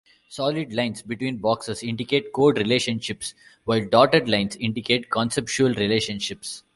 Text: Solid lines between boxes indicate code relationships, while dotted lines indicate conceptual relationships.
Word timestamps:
Solid 0.29 0.73
lines 0.73 1.03
between 1.03 1.37
boxes 1.37 1.83
indicate 1.83 2.33
code 2.33 2.57
relationships, 2.57 3.35
while 3.65 3.85
dotted 3.87 4.27
lines 4.27 4.55
indicate 4.55 5.11
conceptual 5.11 5.75
relationships. 5.75 6.63